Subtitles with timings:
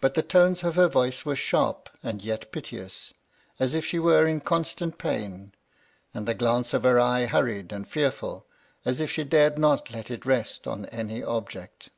[0.00, 3.12] But the tones of her voice were sharp and yet piteous,
[3.58, 5.52] as if she were in constant pain;
[6.14, 8.46] and the glance of her eye hurried and fearful,
[8.84, 11.90] as if she dared not let it rest on any object.